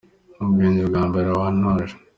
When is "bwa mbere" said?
0.89-1.29